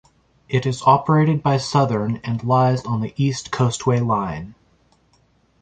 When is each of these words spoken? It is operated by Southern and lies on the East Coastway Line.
It 0.49 0.65
is 0.65 0.81
operated 0.81 1.43
by 1.43 1.57
Southern 1.57 2.21
and 2.23 2.43
lies 2.43 2.83
on 2.85 3.01
the 3.01 3.13
East 3.17 3.51
Coastway 3.51 4.03
Line. 4.03 4.55